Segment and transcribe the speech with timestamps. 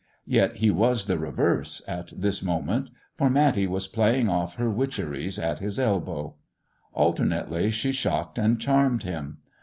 [0.25, 5.37] Yet he was the reverse at this moment, for Matty was playing ofi her witcheries
[5.37, 6.37] at bis elbow.
[6.93, 9.37] Alternately she shocked and charmed him.